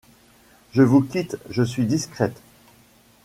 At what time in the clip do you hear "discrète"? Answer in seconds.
1.85-2.41